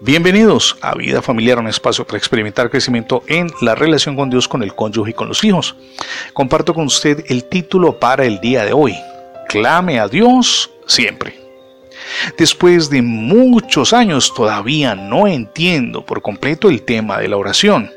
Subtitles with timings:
[0.00, 4.62] Bienvenidos a Vida Familiar, un espacio para experimentar crecimiento en la relación con Dios, con
[4.62, 5.74] el cónyuge y con los hijos.
[6.32, 8.94] Comparto con usted el título para el día de hoy.
[9.48, 11.40] Clame a Dios siempre.
[12.38, 17.90] Después de muchos años todavía no entiendo por completo el tema de la oración.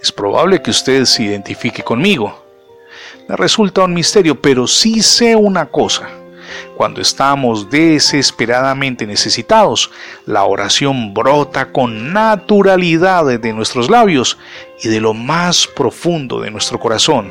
[0.00, 2.40] Es probable que usted se identifique conmigo.
[3.28, 6.21] Me resulta un misterio, pero sí sé una cosa
[6.76, 9.90] cuando estamos desesperadamente necesitados,
[10.26, 14.38] la oración brota con naturalidad de nuestros labios
[14.82, 17.30] y de lo más profundo de nuestro corazón.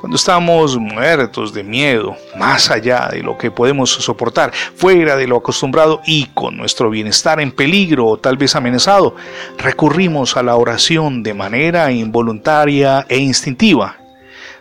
[0.00, 5.36] Cuando estamos muertos de miedo, más allá de lo que podemos soportar, fuera de lo
[5.36, 9.14] acostumbrado y con nuestro bienestar en peligro o tal vez amenazado,
[9.58, 13.99] recurrimos a la oración de manera involuntaria e instintiva.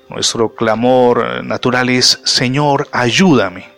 [0.10, 3.70] Nuestro clamor natural es, Señor, ayúdame.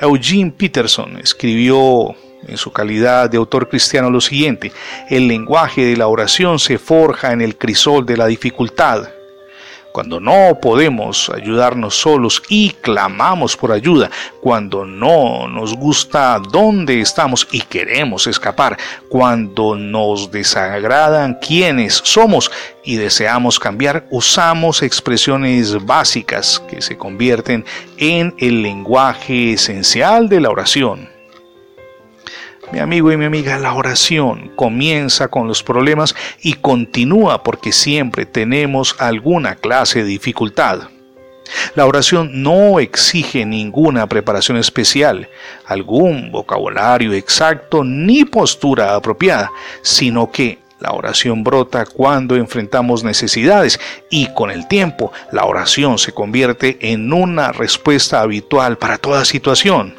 [0.00, 2.14] Eugene Peterson escribió
[2.46, 4.72] en su calidad de autor cristiano lo siguiente,
[5.08, 9.08] el lenguaje de la oración se forja en el crisol de la dificultad
[9.92, 14.10] cuando no podemos ayudarnos solos y clamamos por ayuda,
[14.40, 18.76] cuando no nos gusta dónde estamos y queremos escapar,
[19.08, 22.50] cuando nos desagradan quienes somos
[22.84, 27.64] y deseamos cambiar, usamos expresiones básicas que se convierten
[27.96, 31.19] en el lenguaje esencial de la oración.
[32.72, 38.26] Mi amigo y mi amiga, la oración comienza con los problemas y continúa porque siempre
[38.26, 40.82] tenemos alguna clase de dificultad.
[41.74, 45.28] La oración no exige ninguna preparación especial,
[45.66, 49.50] algún vocabulario exacto ni postura apropiada,
[49.82, 56.12] sino que la oración brota cuando enfrentamos necesidades y con el tiempo la oración se
[56.12, 59.96] convierte en una respuesta habitual para toda situación,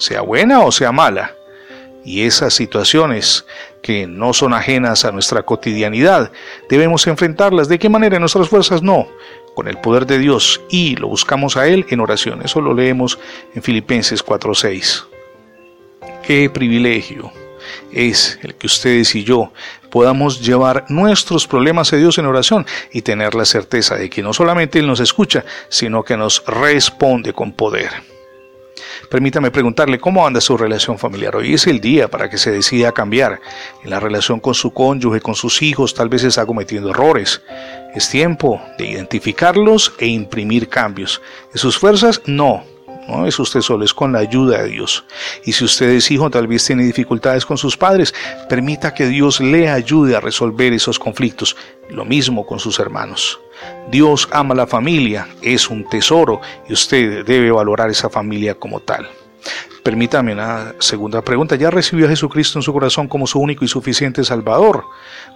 [0.00, 1.37] sea buena o sea mala
[2.04, 3.46] y esas situaciones
[3.82, 6.32] que no son ajenas a nuestra cotidianidad,
[6.68, 7.68] debemos enfrentarlas.
[7.68, 8.18] ¿De qué manera?
[8.18, 9.08] Nuestras fuerzas no,
[9.54, 12.42] con el poder de Dios y lo buscamos a Él en oración.
[12.42, 13.18] Eso lo leemos
[13.54, 15.06] en Filipenses 4:6.
[16.22, 17.32] Qué privilegio
[17.92, 19.52] es el que ustedes y yo
[19.90, 24.32] podamos llevar nuestros problemas a Dios en oración y tener la certeza de que no
[24.32, 28.17] solamente Él nos escucha, sino que nos responde con poder.
[29.10, 31.36] Permítame preguntarle cómo anda su relación familiar.
[31.36, 33.40] Hoy es el día para que se decida cambiar.
[33.84, 37.42] En la relación con su cónyuge, con sus hijos, tal vez está cometiendo errores.
[37.94, 41.20] Es tiempo de identificarlos e imprimir cambios.
[41.52, 42.20] ¿De sus fuerzas?
[42.26, 42.64] No.
[43.08, 45.04] No es usted solo, es con la ayuda de Dios.
[45.44, 48.14] Y si usted es hijo, tal vez tiene dificultades con sus padres,
[48.50, 51.56] permita que Dios le ayude a resolver esos conflictos.
[51.90, 53.40] Lo mismo con sus hermanos.
[53.90, 59.08] Dios ama la familia, es un tesoro y usted debe valorar esa familia como tal.
[59.82, 61.56] Permítame una segunda pregunta.
[61.56, 64.84] ¿Ya recibió a Jesucristo en su corazón como su único y suficiente Salvador?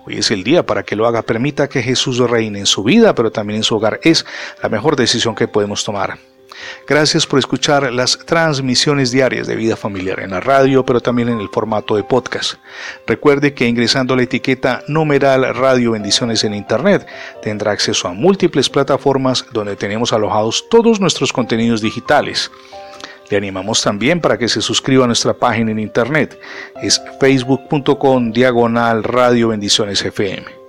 [0.04, 1.22] Hoy es el día para que lo haga.
[1.22, 4.00] Permita que Jesús reine en su vida, pero también en su hogar.
[4.02, 4.26] Es
[4.62, 6.18] la mejor decisión que podemos tomar.
[6.86, 11.40] Gracias por escuchar las transmisiones diarias de vida familiar en la radio, pero también en
[11.40, 12.54] el formato de podcast.
[13.06, 17.06] Recuerde que ingresando la etiqueta numeral Radio Bendiciones en Internet
[17.42, 22.50] tendrá acceso a múltiples plataformas donde tenemos alojados todos nuestros contenidos digitales.
[23.30, 26.38] Le animamos también para que se suscriba a nuestra página en internet.
[26.82, 30.61] Es facebook.com diagonal Radio Bendiciones FM.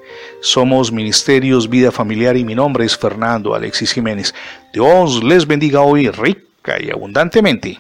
[0.44, 4.36] Somos Ministerios Vida Familiar y mi nombre es Fernando Alexis Jiménez.
[4.74, 7.80] Dios les bendiga hoy rica y abundantemente.